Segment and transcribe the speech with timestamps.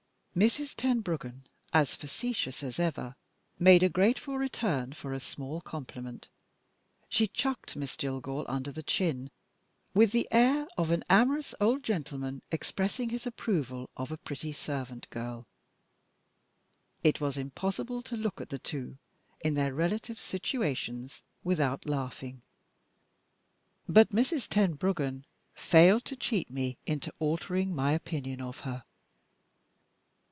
[0.33, 0.75] Mrs.
[0.77, 1.41] Tenbruggen,
[1.73, 3.17] as facetious as ever,
[3.59, 6.29] made a grateful return for a small compliment.
[7.09, 9.29] She chucked Miss Jillgall under the chin,
[9.93, 15.09] with the air of an amorous old gentleman expressing his approval of a pretty servant
[15.09, 15.47] girl.
[17.03, 18.97] It was impossible to look at the two,
[19.41, 22.41] in their relative situations, without laughing.
[23.89, 24.47] But Mrs.
[24.47, 25.25] Tenbruggen
[25.55, 28.85] failed to cheat me into altering my opinion of her.